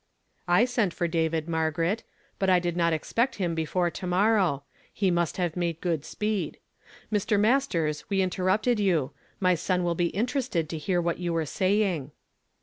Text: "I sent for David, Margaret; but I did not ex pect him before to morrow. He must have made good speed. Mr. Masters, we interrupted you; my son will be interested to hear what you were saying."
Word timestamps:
"I 0.47 0.65
sent 0.65 0.95
for 0.95 1.07
David, 1.07 1.47
Margaret; 1.47 2.01
but 2.39 2.49
I 2.49 2.57
did 2.57 2.75
not 2.75 2.91
ex 2.91 3.13
pect 3.13 3.35
him 3.35 3.53
before 3.53 3.91
to 3.91 4.07
morrow. 4.07 4.63
He 4.91 5.11
must 5.11 5.37
have 5.37 5.55
made 5.55 5.79
good 5.79 6.03
speed. 6.05 6.57
Mr. 7.13 7.39
Masters, 7.39 8.09
we 8.09 8.23
interrupted 8.23 8.79
you; 8.79 9.11
my 9.39 9.53
son 9.53 9.83
will 9.83 9.93
be 9.93 10.07
interested 10.07 10.69
to 10.69 10.77
hear 10.79 10.99
what 10.99 11.19
you 11.19 11.33
were 11.33 11.45
saying." 11.45 12.13